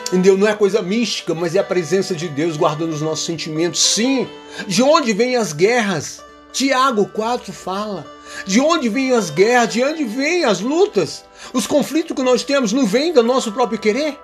[0.07, 0.37] Entendeu?
[0.37, 3.81] Não é coisa mística, mas é a presença de Deus guardando os nossos sentimentos.
[3.81, 4.27] Sim.
[4.67, 6.21] De onde vêm as guerras?
[6.51, 8.05] Tiago 4 fala.
[8.45, 9.73] De onde vêm as guerras?
[9.73, 11.25] De onde vêm as lutas?
[11.51, 14.19] Os conflitos que nós temos não vêm do nosso próprio querer?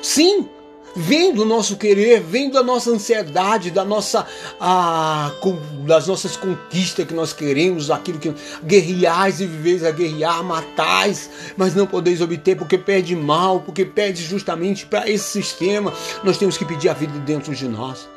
[0.00, 0.48] Sim,
[0.94, 4.26] vem do nosso querer, vem da nossa ansiedade, da nossa,
[4.60, 5.32] ah,
[5.86, 8.32] das nossas conquistas que nós queremos, aquilo que
[8.64, 14.22] guerreais e viveis a guerrear, matais, mas não podeis obter porque pede mal, porque pede
[14.22, 15.92] justamente para esse sistema.
[16.22, 18.11] Nós temos que pedir a vida dentro de nós.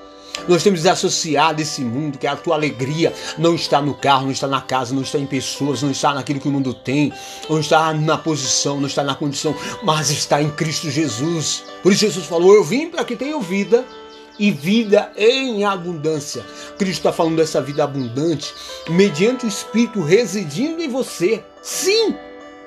[0.47, 4.47] Nós temos desassociado esse mundo, que a tua alegria não está no carro, não está
[4.47, 7.11] na casa, não está em pessoas, não está naquilo que o mundo tem,
[7.49, 11.63] não está na posição, não está na condição, mas está em Cristo Jesus.
[11.81, 13.85] Por isso Jesus falou: Eu vim para que tenham vida
[14.37, 16.45] e vida em abundância.
[16.77, 18.53] Cristo está falando dessa vida abundante
[18.89, 21.43] mediante o Espírito residindo em você.
[21.61, 22.15] Sim,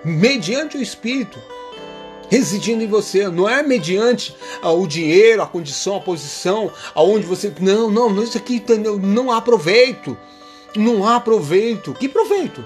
[0.04, 1.38] mediante o Espírito
[2.28, 7.52] residindo em você, não é mediante ah, o dinheiro, a condição, a posição, aonde você.
[7.60, 8.62] Não, não, isso aqui
[9.00, 10.16] não há proveito.
[10.76, 11.94] Não há proveito.
[11.94, 12.64] Que proveito?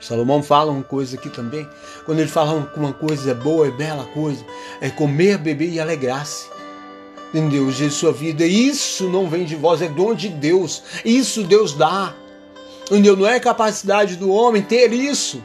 [0.00, 1.68] Salomão fala uma coisa aqui também.
[2.06, 4.44] Quando ele fala uma coisa boa e bela coisa,
[4.80, 6.48] é comer, beber e alegrar-se.
[7.28, 7.70] Entendeu?
[7.70, 8.44] De sua vida.
[8.44, 10.82] Isso não vem de vós, é dom de Deus.
[11.04, 12.14] Isso Deus dá.
[12.86, 13.16] Entendeu?
[13.16, 15.40] Não é capacidade do homem ter isso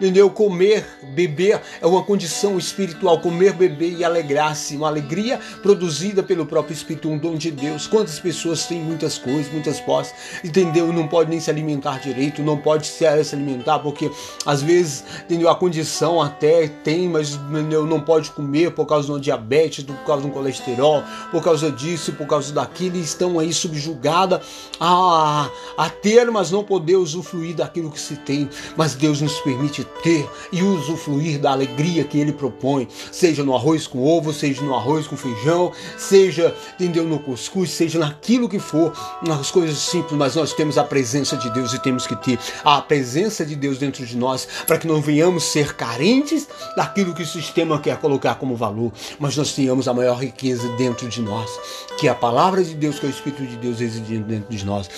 [0.00, 0.30] entendeu?
[0.30, 3.20] Comer, beber é uma condição espiritual.
[3.20, 7.86] Comer, beber e alegrar-se, uma alegria produzida pelo próprio Espírito, um dom de Deus.
[7.86, 10.90] Quantas pessoas têm muitas coisas, muitas posses, entendeu?
[10.92, 14.10] Não pode nem se alimentar direito, não pode se, alimentar porque
[14.46, 15.50] às vezes, entendeu?
[15.50, 17.84] A condição até tem, mas entendeu?
[17.84, 22.26] não pode comer por causa do diabetes, por causa do colesterol, por causa disso, por
[22.26, 24.40] causa daquilo, e estão aí subjugadas
[24.78, 28.48] a, a ter, mas não poder usufruir daquilo que se tem.
[28.76, 33.86] Mas Deus nos permite ter e usufruir da alegria que ele propõe, seja no arroz
[33.86, 38.92] com ovo, seja no arroz com feijão, seja, entendeu, no cuscuz, seja naquilo que for,
[39.26, 42.80] nas coisas simples, mas nós temos a presença de Deus e temos que ter a
[42.80, 47.26] presença de Deus dentro de nós para que não venhamos ser carentes daquilo que o
[47.26, 51.50] sistema quer colocar como valor, mas nós tenhamos a maior riqueza dentro de nós,
[51.98, 54.64] que é a palavra de Deus, que é o Espírito de Deus residindo dentro de
[54.64, 54.88] nós.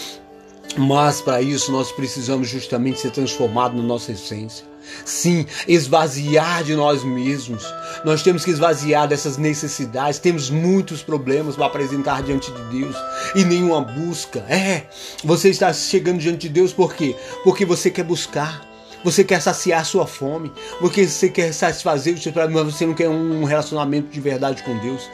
[0.77, 4.72] Mas para isso nós precisamos justamente ser transformados na nossa essência.
[5.05, 7.65] Sim, esvaziar de nós mesmos.
[8.05, 10.19] Nós temos que esvaziar dessas necessidades.
[10.19, 12.97] Temos muitos problemas para apresentar diante de Deus
[13.35, 14.41] e nenhuma busca.
[14.49, 14.87] É,
[15.25, 17.17] você está chegando diante de Deus por quê?
[17.45, 18.73] Porque você quer buscar
[19.05, 22.95] Você quer saciar sua fome, porque você quer satisfazer os seus problemas, mas você não
[22.95, 25.11] quer um relacionamento de verdade com Deus.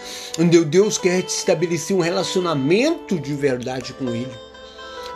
[0.66, 4.48] Deus quer te estabelecer um relacionamento de verdade com Ele.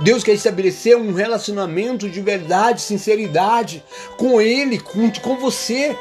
[0.01, 3.85] Deus quer estabelecer um relacionamento de verdade, sinceridade
[4.17, 5.97] com Ele, com, com você.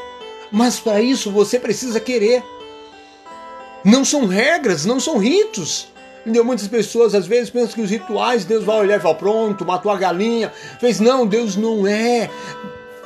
[0.51, 2.43] Mas para isso você precisa querer.
[3.83, 5.87] Não são regras, não são ritos.
[6.21, 6.45] Entendeu?
[6.45, 9.91] Muitas pessoas às vezes pensam que os rituais Deus vai olhar e falar, pronto, matou
[9.91, 10.51] a galinha.
[10.79, 12.29] Fez, não, Deus não é.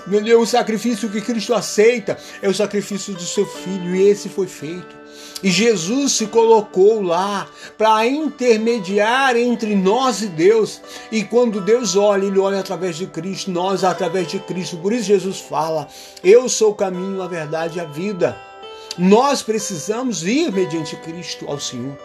[0.07, 0.39] Entendeu?
[0.41, 5.05] O sacrifício que Cristo aceita é o sacrifício do seu filho, e esse foi feito.
[5.43, 10.81] E Jesus se colocou lá para intermediar entre nós e Deus.
[11.11, 14.77] E quando Deus olha, ele olha através de Cristo, nós através de Cristo.
[14.77, 15.87] Por isso Jesus fala:
[16.23, 18.35] Eu sou o caminho, a verdade e a vida.
[18.97, 21.97] Nós precisamos ir mediante Cristo ao Senhor.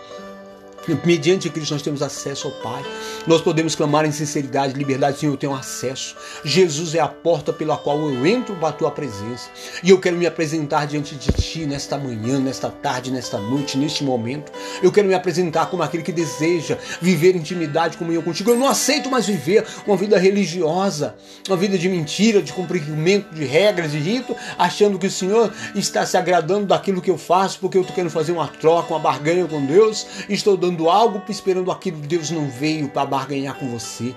[1.04, 2.82] Mediante Cristo nós temos acesso ao Pai.
[3.26, 6.16] Nós podemos clamar em sinceridade, liberdade, Senhor, eu tenho acesso.
[6.44, 9.50] Jesus é a porta pela qual eu entro para a tua presença.
[9.82, 14.02] E eu quero me apresentar diante de ti nesta manhã, nesta tarde, nesta noite, neste
[14.02, 14.50] momento.
[14.82, 18.50] Eu quero me apresentar como aquele que deseja viver intimidade, comunhão contigo.
[18.50, 21.14] Eu não aceito mais viver uma vida religiosa,
[21.46, 26.06] uma vida de mentira, de cumprimento de regras, de rito, achando que o Senhor está
[26.06, 29.46] se agradando daquilo que eu faço, porque eu estou querendo fazer uma troca, uma barganha
[29.46, 31.98] com Deus, estou dando buscando algo, esperando aquilo.
[31.98, 34.14] Deus não veio para barganhar com você.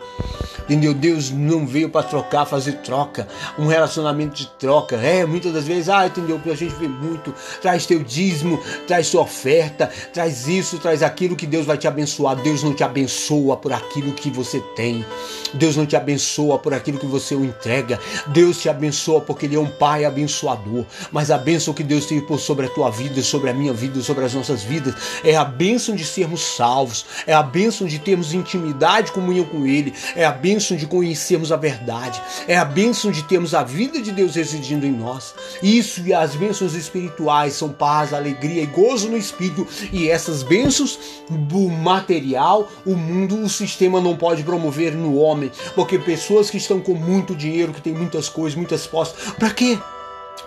[0.63, 0.93] Entendeu?
[0.93, 3.27] Deus não veio para trocar, fazer troca,
[3.59, 4.95] um relacionamento de troca.
[4.95, 6.39] É, muitas das vezes, ah, entendeu?
[6.45, 11.45] A gente vê muito, traz teu dízimo, traz sua oferta, traz isso, traz aquilo que
[11.45, 12.37] Deus vai te abençoar.
[12.37, 15.05] Deus não te abençoa por aquilo que você tem.
[15.53, 17.99] Deus não te abençoa por aquilo que você o entrega.
[18.27, 20.85] Deus te abençoa porque Ele é um Pai abençoador.
[21.11, 24.01] Mas a bênção que Deus tem por sobre a tua vida, sobre a minha vida,
[24.01, 28.33] sobre as nossas vidas, é a bênção de sermos salvos, é a bênção de termos
[28.33, 33.23] intimidade, comunhão com Ele, é a bênção de conhecermos a verdade, é a bênção de
[33.23, 35.33] termos a vida de Deus residindo em nós.
[35.61, 40.99] Isso e as bênçãos espirituais são paz, alegria e gozo no espírito, e essas bênçãos
[41.29, 46.79] do material, o mundo, o sistema não pode promover no homem, porque pessoas que estão
[46.79, 49.77] com muito dinheiro, que têm muitas coisas, muitas posses, para quê?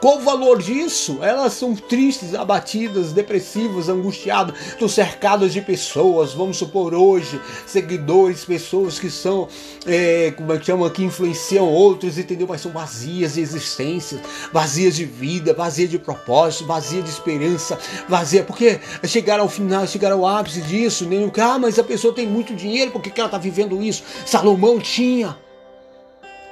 [0.00, 1.18] Qual o valor disso?
[1.22, 8.98] Elas são tristes, abatidas, depressivas, angustiadas, estão cercadas de pessoas, vamos supor hoje, seguidores, pessoas
[8.98, 9.48] que são,
[9.86, 12.46] é, como é que chama, que influenciam outros, entendeu?
[12.48, 14.20] Mas são vazias de existência,
[14.52, 17.78] vazias de vida, vazias de propósito, vazias de esperança,
[18.08, 22.26] vazia, porque chegaram ao final, chegaram ao ápice disso, nem ah, mas a pessoa tem
[22.26, 24.02] muito dinheiro, por que ela está vivendo isso?
[24.24, 25.36] Salomão tinha.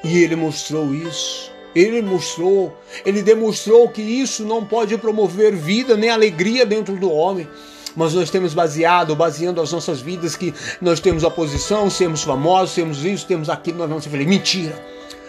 [0.03, 1.54] E ele mostrou isso.
[1.75, 7.49] Ele mostrou, ele demonstrou que isso não pode promover vida nem alegria dentro do homem.
[7.97, 12.75] Mas nós temos baseado, baseando as nossas vidas, que nós temos a posição, sermos famosos,
[12.75, 14.31] sermos isso, temos aquilo, nós vamos ser felizes.
[14.31, 14.85] Mentira!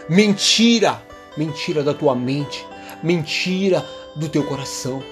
[0.09, 1.01] Mentira!
[1.37, 2.65] Mentira da tua mente,
[3.03, 5.03] mentira do teu coração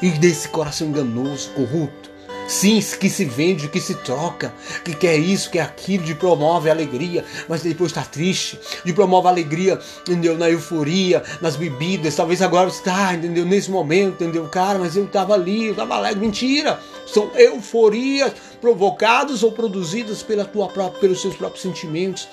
[0.00, 2.10] e desse coração enganoso, corrupto.
[2.52, 4.52] Sim, que se vende, que se troca,
[4.84, 9.80] que quer isso, quer aquilo, de promove alegria, mas depois está triste, de promove alegria,
[10.02, 10.36] entendeu?
[10.36, 13.46] Na euforia, nas bebidas, talvez agora você está, entendeu?
[13.46, 14.46] Nesse momento, entendeu?
[14.48, 16.20] Cara, mas eu estava ali, eu estava alegre.
[16.20, 16.78] Mentira!
[17.06, 22.28] São euforias provocadas ou produzidas pela tua própria, pelos seus próprios sentimentos,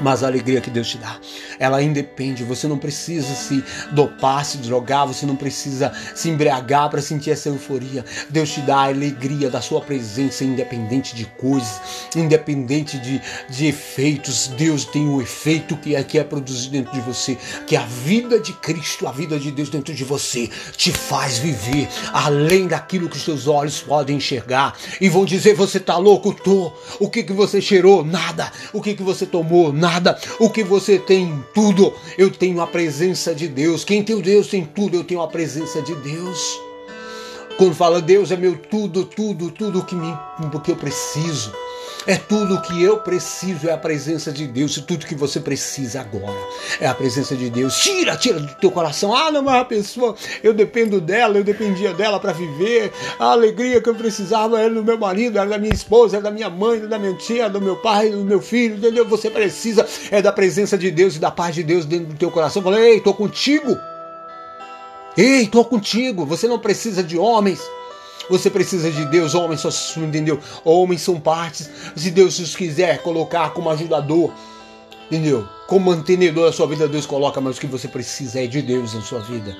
[0.00, 1.18] mas a alegria que Deus te dá,
[1.58, 2.44] ela independe.
[2.44, 7.48] Você não precisa se dopar, se drogar, você não precisa se embriagar para sentir essa
[7.48, 8.04] euforia.
[8.28, 11.80] Deus te dá a alegria da sua presença, independente de coisas,
[12.16, 14.48] independente de, de efeitos.
[14.48, 17.36] Deus tem um efeito que é, que é produzido dentro de você,
[17.66, 21.88] que a vida de Cristo, a vida de Deus dentro de você, te faz viver
[22.12, 24.76] além daquilo que os seus olhos podem enxergar.
[25.00, 26.32] E vão dizer: Você está louco?
[26.32, 26.72] Tô.
[26.98, 28.04] O que, que você cheirou?
[28.04, 28.50] Nada.
[28.72, 29.72] O que, que você tomou?
[29.72, 30.18] Nada nada.
[30.38, 31.92] O que você tem, tudo.
[32.16, 33.84] Eu tenho a presença de Deus.
[33.84, 34.96] Quem tem Deus tem tudo.
[34.96, 36.60] Eu tenho a presença de Deus.
[37.58, 40.16] Quando fala Deus é meu tudo, tudo, tudo que, me,
[40.64, 41.52] que eu preciso.
[42.06, 44.76] É tudo o que eu preciso, é a presença de Deus.
[44.76, 46.38] E tudo que você precisa agora
[46.80, 47.76] é a presença de Deus.
[47.76, 49.14] Tira, tira do teu coração.
[49.14, 52.90] Ah, não é uma pessoa, eu dependo dela, eu dependia dela para viver.
[53.18, 56.30] A alegria que eu precisava era do meu marido, era da minha esposa, era da
[56.30, 59.06] minha mãe, era da minha tia, do meu pai, do meu filho, entendeu?
[59.06, 62.30] Você precisa é da presença de Deus e da paz de Deus dentro do teu
[62.30, 62.62] coração.
[62.62, 63.76] Falei, ei, tô contigo.
[65.16, 66.24] Ei, tô contigo.
[66.24, 67.60] Você não precisa de homens.
[68.28, 70.38] Você precisa de Deus, homens só entendeu?
[70.64, 71.70] Homens são partes.
[71.96, 74.32] Se Deus os quiser colocar como ajudador,
[75.06, 75.46] entendeu?
[75.66, 78.94] Como mantenedor da sua vida, Deus coloca, mas o que você precisa é de Deus
[78.94, 79.56] na sua vida.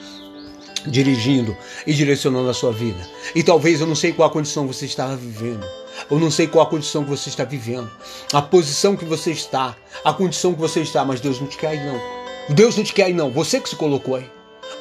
[0.87, 1.57] Dirigindo
[1.87, 3.01] e direcionando a sua vida.
[3.35, 5.67] E talvez eu não sei qual a condição você está vivendo.
[6.11, 7.91] Eu não sei qual a condição que você está vivendo.
[8.33, 9.77] A posição que você está.
[10.05, 12.21] A condição que você está, mas Deus não te quer não.
[12.49, 13.31] Deus não te quer aí, não.
[13.31, 14.29] Você que se colocou aí.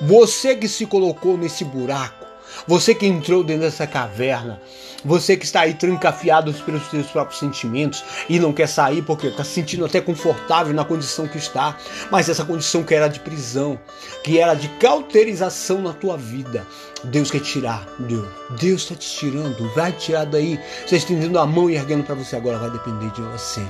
[0.01, 2.18] Você que se colocou nesse buraco.
[2.67, 4.61] Você que entrou dentro dessa caverna.
[5.03, 9.45] Você que está aí trancafiado pelos seus próprios sentimentos e não quer sair porque está
[9.45, 11.77] se sentindo até confortável na condição que está,
[12.11, 13.79] mas essa condição que era de prisão,
[14.25, 16.67] que era de cauterização na tua vida,
[17.05, 17.87] Deus quer tirar.
[17.99, 18.27] Deus,
[18.59, 20.59] Deus está te tirando, vai tirar daí.
[20.85, 23.61] Você estendendo a mão e erguendo para você agora, vai depender de você.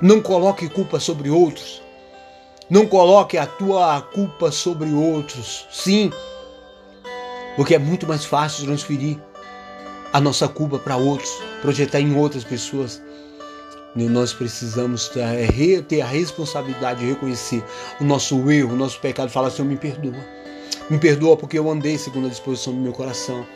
[0.00, 1.82] Não coloque culpa sobre outros.
[2.70, 5.66] Não coloque a tua culpa sobre outros.
[5.70, 6.12] Sim,
[7.56, 9.18] porque é muito mais fácil transferir
[10.12, 11.30] a nossa culpa para outros,
[11.60, 13.02] projetar em outras pessoas.
[13.96, 15.08] Nós precisamos
[15.88, 17.62] ter a responsabilidade de reconhecer
[18.00, 20.24] o nosso erro, o nosso pecado, falar Senhor, me perdoa.
[20.90, 23.46] Me perdoa porque eu andei segundo a disposição do meu coração.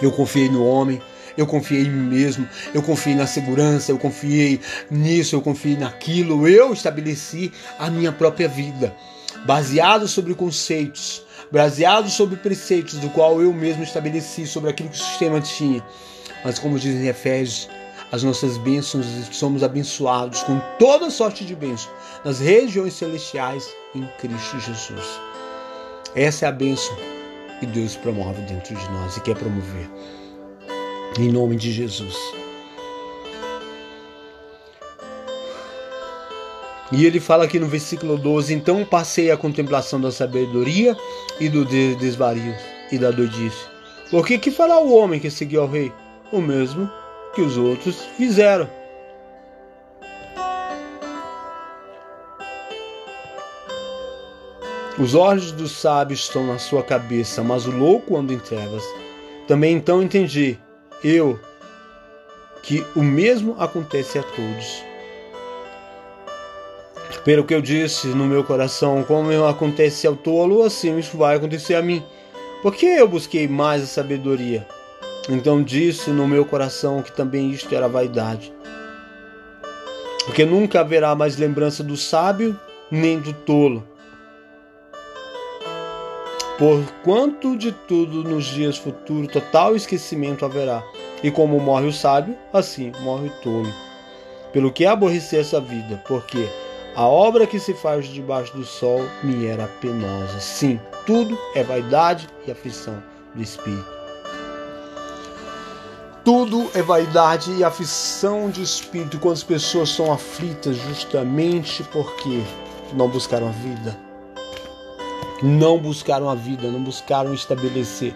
[0.00, 1.00] Eu confiei no homem,
[1.36, 4.60] eu confiei em mim mesmo, eu confiei na segurança, eu confiei
[4.90, 8.94] nisso, eu confiei naquilo, eu estabeleci a minha própria vida,
[9.46, 14.98] baseado sobre conceitos, baseado sobre preceitos do qual eu mesmo estabeleci sobre aquilo que o
[14.98, 15.84] sistema tinha.
[16.42, 17.68] Mas como diz em Efésios,
[18.10, 21.94] as nossas bênçãos somos abençoados com toda sorte de bênçãos
[22.24, 25.20] nas regiões celestiais em Cristo Jesus.
[26.14, 26.96] Essa é a bênção
[27.60, 29.88] que Deus promove dentro de nós e quer promover.
[31.18, 32.41] Em nome de Jesus.
[36.92, 40.94] E ele fala aqui no versículo 12: Então passei a contemplação da sabedoria
[41.40, 42.54] e do desvario
[42.92, 43.64] e da doidice.
[44.10, 45.90] Porque que fará o homem que seguiu ao rei?
[46.30, 46.90] O mesmo
[47.34, 48.68] que os outros fizeram.
[54.98, 58.84] Os olhos dos sábios estão na sua cabeça, mas o louco anda em trevas.
[59.48, 60.58] Também então entendi,
[61.02, 61.40] eu,
[62.62, 64.91] que o mesmo acontece a todos.
[67.20, 71.74] Pelo que eu disse no meu coração, como acontece ao tolo, assim isso vai acontecer
[71.74, 72.02] a mim.
[72.62, 74.66] Porque eu busquei mais a sabedoria.
[75.28, 78.52] Então disse no meu coração que também isto era vaidade.
[80.24, 82.58] Porque nunca haverá mais lembrança do sábio
[82.90, 83.86] nem do tolo.
[86.58, 90.82] Por quanto de tudo nos dias futuros total esquecimento haverá.
[91.22, 93.72] E como morre o sábio, assim morre o tolo.
[94.52, 96.48] Pelo que aborrecer essa vida, porque
[96.94, 100.38] a obra que se faz debaixo do sol me era penosa.
[100.40, 103.02] Sim, tudo é vaidade e aflição
[103.34, 103.86] do espírito.
[106.24, 112.42] Tudo é vaidade e aflição de espírito quando as pessoas são aflitas justamente porque
[112.92, 113.98] não buscaram a vida.
[115.42, 118.14] Não buscaram a vida, não buscaram estabelecer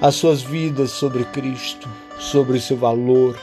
[0.00, 3.38] as suas vidas sobre Cristo, sobre o seu valor,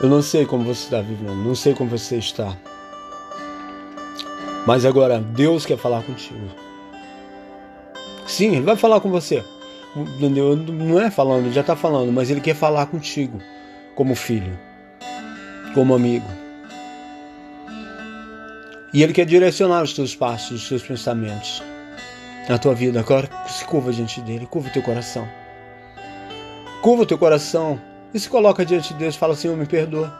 [0.00, 2.54] Eu não sei como você está vivendo, não sei como você está.
[4.66, 6.50] Mas agora Deus quer falar contigo.
[8.26, 9.42] Sim, Ele vai falar com você.
[10.20, 13.40] Não é falando, já está falando, mas Ele quer falar contigo,
[13.94, 14.58] como filho,
[15.72, 16.26] como amigo.
[18.92, 21.62] E Ele quer direcionar os teus passos, os teus pensamentos
[22.48, 23.00] na tua vida.
[23.00, 25.26] Agora se curva diante dele, curva o teu coração.
[26.82, 27.80] Curva o teu coração
[28.12, 30.12] e se coloca diante de Deus e fala: Senhor, me perdoa.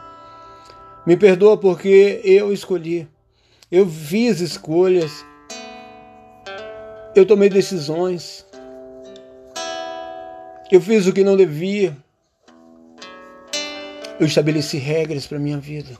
[1.05, 3.07] Me perdoa porque eu escolhi.
[3.71, 5.25] Eu fiz escolhas.
[7.15, 8.45] Eu tomei decisões.
[10.71, 11.95] Eu fiz o que não devia.
[14.19, 15.97] Eu estabeleci regras para minha vida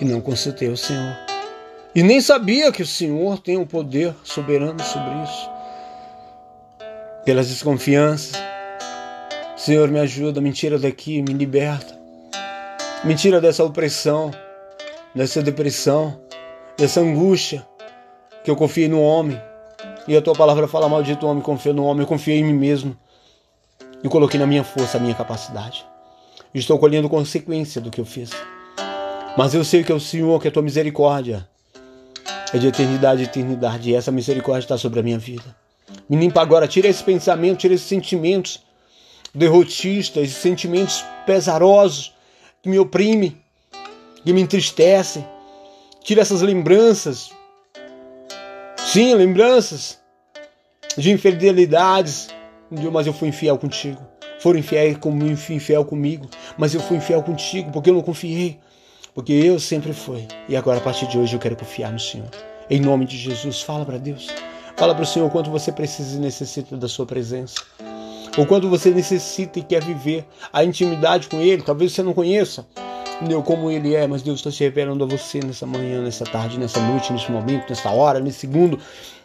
[0.00, 1.16] e não consultei o Senhor.
[1.94, 5.50] E nem sabia que o Senhor tem um poder soberano sobre isso.
[7.24, 8.40] Pelas desconfianças,
[9.68, 11.94] Senhor, me ajuda, me tira daqui, me liberta.
[13.04, 14.30] Me tira dessa opressão,
[15.14, 16.18] dessa depressão,
[16.78, 17.68] dessa angústia
[18.42, 19.38] que eu confiei no homem.
[20.06, 22.96] E a tua palavra fala maldito homem, confia no homem, eu confiei em mim mesmo.
[24.02, 25.84] E coloquei na minha força a minha capacidade.
[26.54, 28.30] Estou colhendo consequência do que eu fiz.
[29.36, 31.46] Mas eu sei que é o Senhor, que a tua misericórdia
[32.54, 33.90] é de eternidade a eternidade.
[33.90, 35.54] E essa misericórdia está sobre a minha vida.
[36.08, 38.66] Me limpa agora, tira esse pensamento, tira esses sentimentos
[39.38, 42.14] derrotistas, sentimentos pesarosos
[42.62, 43.36] que me oprimem,
[44.24, 45.24] que me entristecem.
[46.02, 47.30] Tira essas lembranças.
[48.76, 49.98] Sim, lembranças
[50.96, 52.28] de infidelidades.
[52.92, 54.02] Mas eu fui infiel contigo.
[54.40, 56.28] Foram infiel, como infiel comigo.
[56.56, 58.58] Mas eu fui infiel contigo porque eu não confiei.
[59.14, 60.26] Porque eu sempre fui.
[60.48, 62.28] E agora, a partir de hoje, eu quero confiar no Senhor.
[62.70, 64.28] Em nome de Jesus, fala para Deus.
[64.76, 67.56] Fala para o Senhor quanto você precisa e necessita da sua presença.
[68.38, 71.60] Ou quanto você necessita e quer viver a intimidade com Ele.
[71.60, 72.66] Talvez você não conheça
[73.18, 73.42] entendeu?
[73.42, 76.80] como Ele é, mas Deus está se revelando a você nessa manhã, nessa tarde, nessa
[76.80, 78.78] noite, nesse momento, nessa hora, nesse segundo.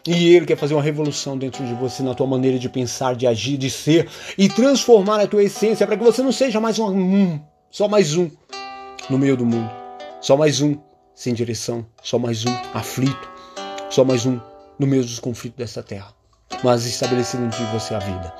[0.06, 3.26] E Ele quer fazer uma revolução dentro de você, na tua maneira de pensar, de
[3.26, 7.38] agir, de ser e transformar a tua essência para que você não seja mais um,
[7.70, 8.28] só mais um
[9.08, 9.70] no meio do mundo,
[10.20, 10.76] só mais um
[11.14, 13.30] sem direção, só mais um aflito,
[13.88, 14.40] só mais um
[14.78, 16.12] no meio dos conflitos dessa terra,
[16.64, 18.34] mas estabelecendo de você a vida.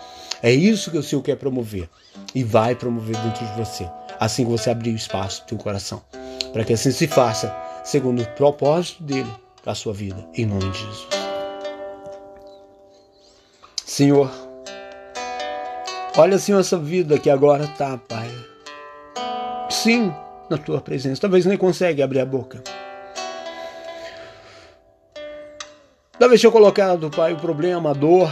[0.45, 1.89] É isso que o Senhor quer promover
[2.35, 3.91] e vai promover dentro de você,
[4.21, 6.03] assim que você abrir o espaço do teu coração,
[6.53, 7.51] para que assim se faça,
[7.83, 9.33] segundo o propósito dele
[9.63, 11.09] para a sua vida, em nome de Jesus.
[13.87, 14.31] Senhor,
[16.15, 18.29] olha, Senhor, essa vida que agora está, Pai.
[19.71, 20.13] Sim,
[20.51, 21.23] na tua presença.
[21.23, 22.63] Talvez nem consegue abrir a boca.
[26.19, 28.31] Talvez tenha colocado, Pai, o problema, a dor,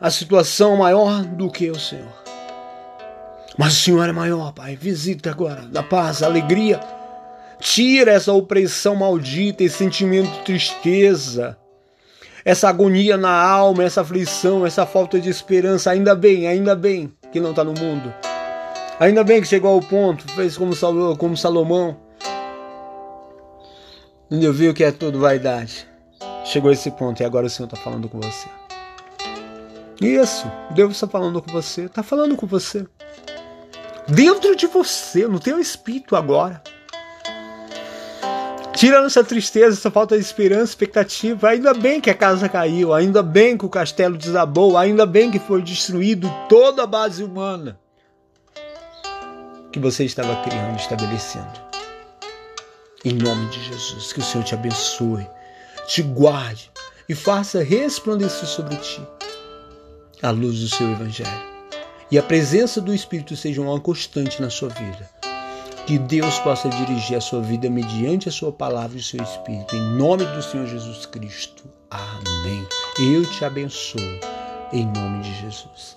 [0.00, 2.24] a situação maior do que o Senhor.
[3.56, 4.76] Mas o Senhor é maior, Pai.
[4.76, 6.80] Visita agora, da paz, alegria.
[7.60, 11.56] Tira essa opressão maldita, esse sentimento de tristeza,
[12.44, 15.90] essa agonia na alma, essa aflição, essa falta de esperança.
[15.90, 18.12] Ainda bem, ainda bem que não está no mundo.
[18.98, 20.74] Ainda bem que chegou ao ponto, fez como,
[21.16, 21.96] como Salomão.
[24.26, 24.52] Entendeu?
[24.52, 25.86] Viu que é tudo vaidade.
[26.44, 28.63] Chegou a esse ponto e agora o Senhor está falando com você.
[30.00, 32.86] Isso, Deus está falando com você, está falando com você.
[34.08, 36.62] Dentro de você, no teu espírito agora.
[38.74, 43.22] Tirando essa tristeza, essa falta de esperança, expectativa, ainda bem que a casa caiu, ainda
[43.22, 47.78] bem que o castelo desabou, ainda bem que foi destruído toda a base humana
[49.72, 51.64] que você estava criando, estabelecendo.
[53.04, 55.26] Em nome de Jesus, que o Senhor te abençoe,
[55.86, 56.70] te guarde
[57.08, 59.00] e faça resplandecer sobre ti
[60.22, 61.54] a luz do seu Evangelho.
[62.10, 65.10] E a presença do Espírito seja uma constante na sua vida.
[65.86, 69.76] Que Deus possa dirigir a sua vida mediante a sua palavra e o seu Espírito.
[69.76, 71.64] Em nome do Senhor Jesus Cristo.
[71.90, 72.66] Amém.
[72.98, 74.00] Eu te abençoo.
[74.72, 75.96] Em nome de Jesus.